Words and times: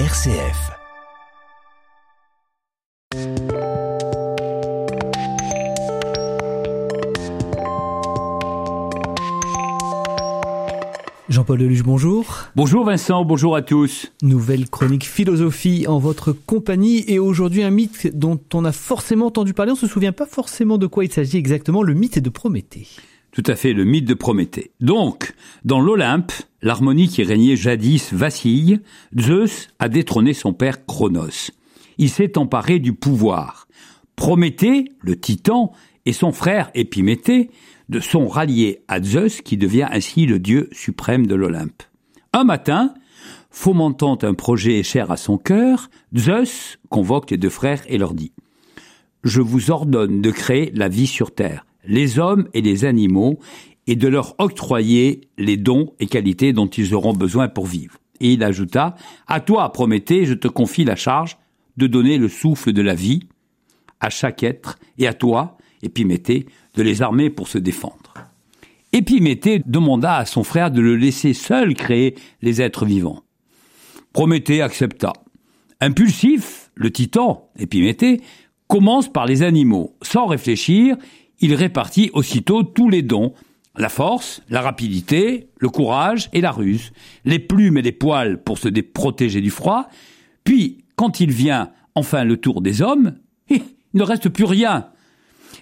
RCF. 0.00 0.72
Jean-Paul 11.28 11.60
Deluge, 11.60 11.84
bonjour. 11.84 12.24
Bonjour 12.56 12.84
Vincent, 12.84 13.24
bonjour 13.24 13.54
à 13.54 13.62
tous. 13.62 14.10
Nouvelle 14.22 14.68
chronique 14.68 15.04
philosophie 15.04 15.86
en 15.86 16.00
votre 16.00 16.32
compagnie 16.32 17.04
et 17.06 17.20
aujourd'hui 17.20 17.62
un 17.62 17.70
mythe 17.70 18.08
dont 18.18 18.40
on 18.52 18.64
a 18.64 18.72
forcément 18.72 19.26
entendu 19.26 19.54
parler, 19.54 19.70
on 19.70 19.76
se 19.76 19.86
souvient 19.86 20.10
pas 20.10 20.26
forcément 20.26 20.76
de 20.76 20.88
quoi 20.88 21.04
il 21.04 21.12
s'agit 21.12 21.36
exactement, 21.36 21.84
le 21.84 21.94
mythe 21.94 22.18
de 22.18 22.30
Prométhée. 22.30 22.88
Tout 23.34 23.42
à 23.48 23.56
fait, 23.56 23.72
le 23.72 23.82
mythe 23.82 24.04
de 24.04 24.14
Prométhée. 24.14 24.70
Donc, 24.80 25.34
dans 25.64 25.80
l'Olympe, 25.80 26.30
l'harmonie 26.62 27.08
qui 27.08 27.24
régnait 27.24 27.56
jadis 27.56 28.12
vacille, 28.12 28.78
Zeus 29.18 29.70
a 29.80 29.88
détrôné 29.88 30.34
son 30.34 30.52
père 30.52 30.86
Cronos. 30.86 31.50
Il 31.98 32.10
s'est 32.10 32.38
emparé 32.38 32.78
du 32.78 32.92
pouvoir. 32.92 33.66
Prométhée, 34.14 34.84
le 35.00 35.18
titan, 35.18 35.72
et 36.06 36.12
son 36.12 36.30
frère 36.30 36.70
Épiméthée 36.74 37.50
de 37.88 37.98
sont 37.98 38.28
ralliés 38.28 38.84
à 38.86 39.02
Zeus 39.02 39.40
qui 39.40 39.56
devient 39.56 39.88
ainsi 39.90 40.26
le 40.26 40.38
dieu 40.38 40.68
suprême 40.70 41.26
de 41.26 41.34
l'Olympe. 41.34 41.82
Un 42.32 42.44
matin, 42.44 42.94
fomentant 43.50 44.16
un 44.22 44.34
projet 44.34 44.84
cher 44.84 45.10
à 45.10 45.16
son 45.16 45.38
cœur, 45.38 45.90
Zeus 46.16 46.78
convoque 46.88 47.32
les 47.32 47.36
deux 47.36 47.50
frères 47.50 47.82
et 47.88 47.98
leur 47.98 48.14
dit 48.14 48.30
Je 49.24 49.40
vous 49.40 49.72
ordonne 49.72 50.20
de 50.20 50.30
créer 50.30 50.70
la 50.72 50.88
vie 50.88 51.08
sur 51.08 51.34
terre, 51.34 51.66
les 51.86 52.18
hommes 52.18 52.48
et 52.54 52.60
les 52.60 52.84
animaux, 52.84 53.38
et 53.86 53.96
de 53.96 54.08
leur 54.08 54.34
octroyer 54.38 55.28
les 55.36 55.56
dons 55.56 55.92
et 56.00 56.06
qualités 56.06 56.52
dont 56.52 56.66
ils 56.66 56.94
auront 56.94 57.12
besoin 57.12 57.48
pour 57.48 57.66
vivre. 57.66 57.98
Et 58.20 58.32
il 58.32 58.42
ajouta 58.42 58.94
À 59.26 59.40
toi, 59.40 59.70
Prométhée, 59.72 60.24
je 60.24 60.34
te 60.34 60.48
confie 60.48 60.84
la 60.84 60.96
charge 60.96 61.36
de 61.76 61.86
donner 61.86 62.18
le 62.18 62.28
souffle 62.28 62.72
de 62.72 62.82
la 62.82 62.94
vie 62.94 63.28
à 64.00 64.10
chaque 64.10 64.42
être, 64.42 64.78
et 64.98 65.06
à 65.06 65.14
toi, 65.14 65.56
Épiméthée, 65.82 66.46
de 66.74 66.82
les 66.82 67.02
armer 67.02 67.30
pour 67.30 67.48
se 67.48 67.58
défendre. 67.58 68.14
Épiméthée 68.92 69.62
demanda 69.66 70.16
à 70.16 70.24
son 70.24 70.44
frère 70.44 70.70
de 70.70 70.80
le 70.80 70.96
laisser 70.96 71.32
seul 71.32 71.74
créer 71.74 72.14
les 72.42 72.62
êtres 72.62 72.84
vivants. 72.84 73.22
Prométhée 74.12 74.62
accepta. 74.62 75.12
Impulsif, 75.80 76.70
le 76.74 76.90
titan, 76.90 77.50
Épiméthée, 77.58 78.20
commence 78.68 79.12
par 79.12 79.26
les 79.26 79.42
animaux. 79.42 79.96
Sans 80.02 80.26
réfléchir, 80.26 80.96
il 81.40 81.54
répartit 81.54 82.10
aussitôt 82.12 82.62
tous 82.62 82.88
les 82.88 83.02
dons, 83.02 83.34
la 83.76 83.88
force, 83.88 84.42
la 84.48 84.60
rapidité, 84.60 85.48
le 85.58 85.68
courage 85.68 86.30
et 86.32 86.40
la 86.40 86.52
ruse, 86.52 86.92
les 87.24 87.38
plumes 87.38 87.76
et 87.76 87.82
les 87.82 87.92
poils 87.92 88.42
pour 88.42 88.58
se 88.58 88.68
protéger 88.68 89.40
du 89.40 89.50
froid, 89.50 89.88
puis, 90.44 90.84
quand 90.94 91.20
il 91.20 91.32
vient 91.32 91.70
enfin 91.94 92.24
le 92.24 92.36
tour 92.36 92.60
des 92.60 92.82
hommes, 92.82 93.14
il 93.48 93.62
ne 93.94 94.02
reste 94.02 94.28
plus 94.28 94.44
rien. 94.44 94.88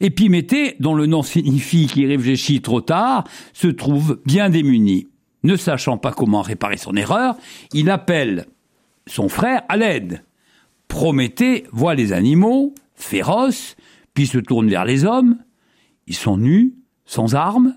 Épiméthée, 0.00 0.76
dont 0.80 0.94
le 0.94 1.06
nom 1.06 1.22
signifie 1.22 1.86
qu'il 1.86 2.06
réfléchit 2.06 2.62
trop 2.62 2.80
tard, 2.80 3.24
se 3.52 3.68
trouve 3.68 4.20
bien 4.24 4.48
démuni. 4.48 5.08
Ne 5.42 5.56
sachant 5.56 5.98
pas 5.98 6.12
comment 6.12 6.42
réparer 6.42 6.78
son 6.78 6.96
erreur, 6.96 7.36
il 7.72 7.90
appelle 7.90 8.46
son 9.06 9.28
frère 9.28 9.62
à 9.68 9.76
l'aide. 9.76 10.24
Prométhée 10.88 11.64
voit 11.72 11.94
les 11.94 12.12
animaux, 12.12 12.74
féroces, 12.94 13.76
puis 14.14 14.26
se 14.26 14.38
tourne 14.38 14.68
vers 14.68 14.84
les 14.84 15.04
hommes. 15.04 15.36
Ils 16.10 16.16
sont 16.16 16.38
nus, 16.38 16.74
sans 17.06 17.36
armes, 17.36 17.76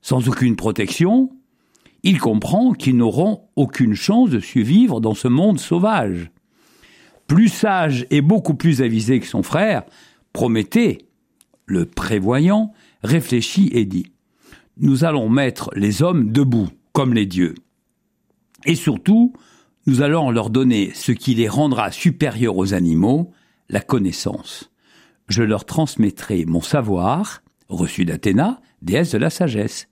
sans 0.00 0.26
aucune 0.30 0.56
protection. 0.56 1.28
Il 2.02 2.18
comprend 2.18 2.72
qu'ils 2.72 2.96
n'auront 2.96 3.42
aucune 3.56 3.92
chance 3.92 4.30
de 4.30 4.40
survivre 4.40 5.02
dans 5.02 5.12
ce 5.12 5.28
monde 5.28 5.60
sauvage. 5.60 6.30
Plus 7.26 7.50
sage 7.50 8.06
et 8.08 8.22
beaucoup 8.22 8.54
plus 8.54 8.80
avisé 8.80 9.20
que 9.20 9.26
son 9.26 9.42
frère, 9.42 9.82
Prométhée 10.32 11.06
le 11.66 11.84
prévoyant, 11.84 12.72
réfléchit 13.02 13.68
et 13.72 13.84
dit 13.84 14.06
Nous 14.78 15.04
allons 15.04 15.28
mettre 15.28 15.68
les 15.76 16.02
hommes 16.02 16.32
debout, 16.32 16.70
comme 16.94 17.12
les 17.12 17.26
dieux. 17.26 17.54
Et 18.64 18.76
surtout, 18.76 19.34
nous 19.86 20.00
allons 20.00 20.30
leur 20.30 20.48
donner 20.48 20.90
ce 20.94 21.12
qui 21.12 21.34
les 21.34 21.48
rendra 21.48 21.92
supérieurs 21.92 22.56
aux 22.56 22.72
animaux, 22.72 23.30
la 23.68 23.80
connaissance. 23.80 24.70
Je 25.28 25.42
leur 25.42 25.66
transmettrai 25.66 26.46
mon 26.46 26.62
savoir, 26.62 27.43
reçu 27.68 28.04
d'Athéna, 28.04 28.60
déesse 28.82 29.12
de 29.12 29.18
la 29.18 29.30
sagesse. 29.30 29.88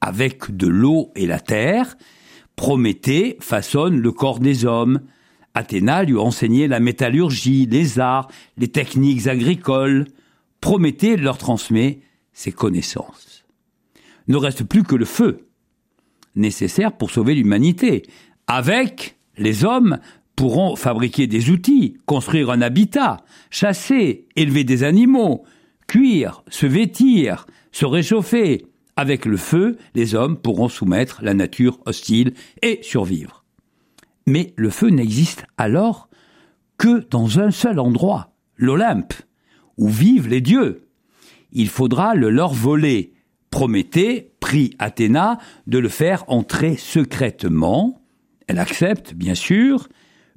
Avec 0.00 0.56
de 0.56 0.66
l'eau 0.66 1.10
et 1.14 1.26
la 1.26 1.40
terre, 1.40 1.96
Prométhée 2.60 3.38
façonne 3.40 3.98
le 3.98 4.12
corps 4.12 4.38
des 4.38 4.66
hommes. 4.66 5.00
Athéna 5.54 6.02
lui 6.02 6.18
enseignait 6.18 6.68
la 6.68 6.78
métallurgie, 6.78 7.64
les 7.64 7.98
arts, 7.98 8.28
les 8.58 8.68
techniques 8.68 9.28
agricoles. 9.28 10.04
Prométhée 10.60 11.16
leur 11.16 11.38
transmet 11.38 12.00
ses 12.34 12.52
connaissances. 12.52 13.46
Ne 14.28 14.36
reste 14.36 14.64
plus 14.64 14.82
que 14.82 14.94
le 14.94 15.06
feu, 15.06 15.48
nécessaire 16.36 16.92
pour 16.92 17.10
sauver 17.10 17.34
l'humanité. 17.34 18.02
Avec, 18.46 19.16
les 19.38 19.64
hommes 19.64 19.98
pourront 20.36 20.76
fabriquer 20.76 21.26
des 21.26 21.48
outils, 21.48 21.96
construire 22.04 22.50
un 22.50 22.60
habitat, 22.60 23.24
chasser, 23.48 24.28
élever 24.36 24.64
des 24.64 24.84
animaux, 24.84 25.44
cuire, 25.90 26.44
se 26.48 26.66
vêtir, 26.66 27.46
se 27.72 27.84
réchauffer. 27.84 28.64
Avec 28.94 29.24
le 29.24 29.36
feu, 29.36 29.76
les 29.96 30.14
hommes 30.14 30.36
pourront 30.36 30.68
soumettre 30.68 31.18
la 31.20 31.34
nature 31.34 31.80
hostile 31.84 32.34
et 32.62 32.78
survivre. 32.82 33.44
Mais 34.24 34.54
le 34.54 34.70
feu 34.70 34.90
n'existe 34.90 35.44
alors 35.56 36.08
que 36.78 37.08
dans 37.10 37.40
un 37.40 37.50
seul 37.50 37.80
endroit, 37.80 38.36
l'Olympe 38.56 39.14
où 39.78 39.88
vivent 39.88 40.28
les 40.28 40.40
dieux. 40.40 40.86
Il 41.50 41.68
faudra 41.68 42.14
le 42.14 42.30
leur 42.30 42.52
voler. 42.52 43.12
Prométhée 43.50 44.30
prie 44.38 44.76
Athéna 44.78 45.38
de 45.66 45.78
le 45.78 45.88
faire 45.88 46.22
entrer 46.28 46.76
secrètement. 46.76 48.00
Elle 48.46 48.60
accepte, 48.60 49.14
bien 49.14 49.34
sûr. 49.34 49.88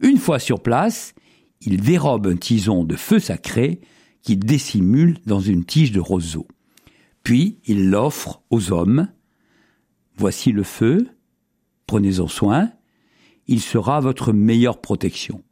Une 0.02 0.18
fois 0.18 0.40
sur 0.40 0.64
place, 0.64 1.14
il 1.62 1.80
dérobe 1.80 2.26
un 2.26 2.38
tison 2.38 2.84
de 2.84 2.96
feu 2.96 3.20
sacré 3.20 3.82
qu'il 4.24 4.40
dissimule 4.40 5.18
dans 5.26 5.40
une 5.40 5.66
tige 5.66 5.92
de 5.92 6.00
roseau. 6.00 6.48
Puis 7.22 7.60
il 7.66 7.90
l'offre 7.90 8.42
aux 8.50 8.72
hommes. 8.72 9.10
Voici 10.18 10.52
le 10.52 10.64
feu, 10.64 11.08
prenez-en 11.86 12.28
soin, 12.28 12.72
il 13.48 13.62
sera 13.62 14.00
votre 14.00 14.34
meilleure 14.34 14.82
protection. 14.82 15.44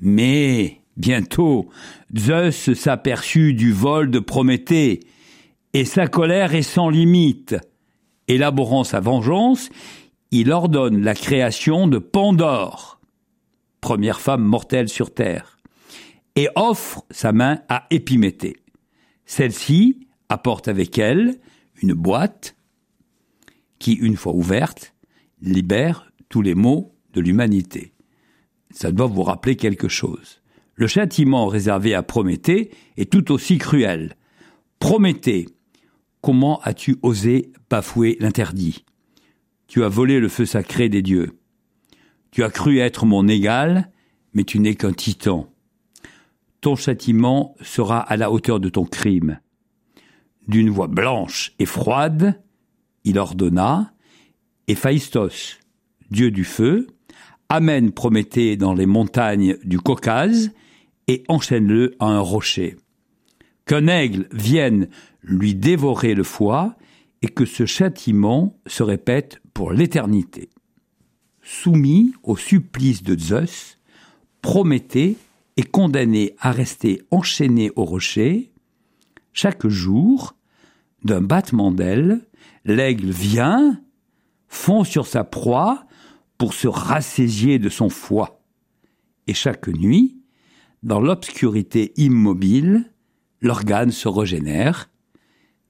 Mais 0.00 0.82
Bientôt, 0.96 1.68
Zeus 2.16 2.72
s'aperçut 2.72 3.52
du 3.52 3.70
vol 3.70 4.10
de 4.10 4.18
Prométhée, 4.18 5.00
et 5.74 5.84
sa 5.84 6.06
colère 6.06 6.54
est 6.54 6.62
sans 6.62 6.88
limite. 6.88 7.54
Élaborant 8.28 8.82
sa 8.82 9.00
vengeance, 9.00 9.68
il 10.30 10.50
ordonne 10.50 11.02
la 11.02 11.14
création 11.14 11.86
de 11.86 11.98
Pandore, 11.98 12.98
première 13.82 14.20
femme 14.20 14.42
mortelle 14.42 14.88
sur 14.88 15.12
Terre, 15.12 15.55
et 16.36 16.48
offre 16.54 17.04
sa 17.10 17.32
main 17.32 17.60
à 17.68 17.86
Épiméthée. 17.90 18.56
Celle-ci 19.24 20.06
apporte 20.28 20.68
avec 20.68 20.98
elle 20.98 21.38
une 21.82 21.94
boîte 21.94 22.56
qui, 23.78 23.92
une 23.92 24.16
fois 24.16 24.34
ouverte, 24.34 24.94
libère 25.42 26.10
tous 26.28 26.42
les 26.42 26.54
maux 26.54 26.94
de 27.12 27.20
l'humanité. 27.20 27.92
Ça 28.70 28.92
doit 28.92 29.06
vous 29.06 29.22
rappeler 29.22 29.56
quelque 29.56 29.88
chose 29.88 30.40
le 30.76 30.86
châtiment 30.86 31.46
réservé 31.46 31.94
à 31.94 32.02
Prométhée 32.02 32.70
est 32.96 33.10
tout 33.10 33.32
aussi 33.32 33.58
cruel. 33.58 34.14
Prométhée, 34.78 35.48
comment 36.20 36.60
as-tu 36.60 36.98
osé 37.02 37.50
bafouer 37.70 38.16
l'interdit? 38.20 38.84
Tu 39.66 39.82
as 39.82 39.88
volé 39.88 40.20
le 40.20 40.28
feu 40.28 40.44
sacré 40.44 40.88
des 40.88 41.02
dieux. 41.02 41.38
Tu 42.30 42.44
as 42.44 42.50
cru 42.50 42.78
être 42.78 43.06
mon 43.06 43.26
égal, 43.26 43.90
mais 44.34 44.44
tu 44.44 44.60
n'es 44.60 44.74
qu'un 44.74 44.92
titan. 44.92 45.50
Châtiment 46.74 47.54
sera 47.60 48.00
à 48.00 48.16
la 48.16 48.32
hauteur 48.32 48.58
de 48.58 48.68
ton 48.68 48.84
crime. 48.84 49.38
D'une 50.48 50.70
voix 50.70 50.88
blanche 50.88 51.52
et 51.60 51.66
froide, 51.66 52.42
il 53.04 53.18
ordonna, 53.18 53.92
Héphaïstos, 54.66 55.58
dieu 56.10 56.32
du 56.32 56.42
feu, 56.42 56.88
amène 57.48 57.92
Prométhée 57.92 58.56
dans 58.56 58.74
les 58.74 58.86
montagnes 58.86 59.56
du 59.62 59.78
Caucase 59.78 60.50
et 61.06 61.22
enchaîne-le 61.28 61.94
à 62.00 62.06
un 62.06 62.20
rocher. 62.20 62.76
Qu'un 63.66 63.86
aigle 63.86 64.28
vienne 64.32 64.88
lui 65.22 65.54
dévorer 65.54 66.14
le 66.14 66.24
foie 66.24 66.76
et 67.22 67.28
que 67.28 67.44
ce 67.44 67.66
châtiment 67.66 68.58
se 68.66 68.82
répète 68.82 69.40
pour 69.54 69.72
l'éternité. 69.72 70.50
Soumis 71.42 72.12
au 72.22 72.36
supplice 72.36 73.02
de 73.02 73.18
Zeus, 73.18 73.78
Prométhée 74.42 75.16
est 75.56 75.70
condamné 75.70 76.34
à 76.38 76.52
rester 76.52 77.02
enchaîné 77.10 77.70
au 77.76 77.84
rocher. 77.84 78.52
Chaque 79.32 79.66
jour, 79.66 80.36
d'un 81.02 81.20
battement 81.20 81.70
d'ailes, 81.70 82.20
l'aigle 82.64 83.10
vient, 83.10 83.80
fond 84.48 84.84
sur 84.84 85.06
sa 85.06 85.24
proie, 85.24 85.86
pour 86.38 86.52
se 86.52 86.68
rassasier 86.68 87.58
de 87.58 87.68
son 87.68 87.88
foie. 87.88 88.42
Et 89.26 89.34
chaque 89.34 89.68
nuit, 89.68 90.20
dans 90.82 91.00
l'obscurité 91.00 91.92
immobile, 91.96 92.92
l'organe 93.40 93.90
se 93.90 94.08
régénère, 94.08 94.90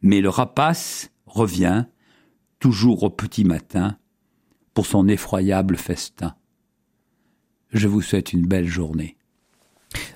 mais 0.02 0.20
le 0.20 0.28
rapace 0.28 1.10
revient, 1.26 1.84
toujours 2.58 3.04
au 3.04 3.10
petit 3.10 3.44
matin, 3.44 3.98
pour 4.74 4.86
son 4.86 5.08
effroyable 5.08 5.76
festin. 5.76 6.34
Je 7.70 7.88
vous 7.88 8.02
souhaite 8.02 8.32
une 8.32 8.46
belle 8.46 8.68
journée. 8.68 9.16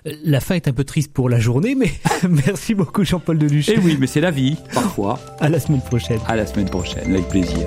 La 0.04 0.40
fin 0.40 0.54
est 0.54 0.68
un 0.68 0.72
peu 0.72 0.84
triste 0.84 1.12
pour 1.12 1.28
la 1.28 1.38
journée, 1.38 1.74
mais 1.74 1.90
merci 2.28 2.74
beaucoup 2.74 3.04
Jean-Paul 3.04 3.38
Deluche. 3.38 3.68
Eh 3.68 3.78
oui, 3.78 3.96
mais 4.00 4.06
c'est 4.06 4.20
la 4.20 4.30
vie, 4.30 4.56
parfois. 4.72 5.18
À 5.40 5.48
la 5.48 5.60
semaine 5.60 5.82
prochaine. 5.82 6.20
À 6.26 6.36
la 6.36 6.46
semaine 6.46 6.68
prochaine, 6.68 7.12
avec 7.12 7.28
plaisir. 7.28 7.66